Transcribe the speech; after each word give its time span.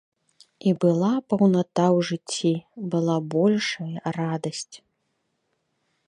І 0.69 0.71
была 0.83 1.09
паўната 1.33 1.83
ў 1.89 1.99
жыцці, 2.07 2.53
была 2.93 3.15
большая 3.35 3.97
радасць. 4.19 4.75